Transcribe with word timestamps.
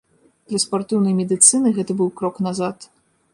Для 0.53 0.61
спартыўнай 0.63 1.13
медыцыны 1.19 1.75
гэта 1.77 1.91
быў 2.01 2.09
крок 2.23 2.35
назад. 2.49 2.77